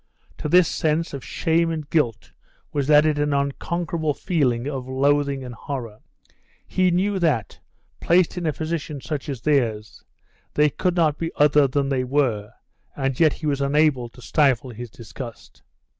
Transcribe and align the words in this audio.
To 0.39 0.49
this 0.49 0.67
sense 0.67 1.13
of 1.13 1.23
shame 1.23 1.69
and 1.69 1.87
guilt 1.87 2.31
was 2.73 2.89
added 2.89 3.19
an 3.19 3.33
unconquerable 3.35 4.15
feeling 4.15 4.65
of 4.67 4.87
loathing 4.87 5.43
and 5.43 5.53
horror. 5.53 5.99
He 6.65 6.89
knew 6.89 7.19
that, 7.19 7.59
placed 7.99 8.35
in 8.35 8.47
a 8.47 8.51
position 8.51 8.99
such 8.99 9.29
as 9.29 9.41
theirs, 9.41 10.03
they 10.55 10.71
could 10.71 10.95
not 10.95 11.19
be 11.19 11.29
other 11.35 11.67
than 11.67 11.89
they 11.89 12.03
were, 12.03 12.51
and 12.95 13.19
yet 13.19 13.33
he 13.33 13.45
was 13.45 13.61
unable 13.61 14.09
to 14.09 14.23
stifle 14.23 14.71
his 14.71 14.89
disgust. 14.89 15.61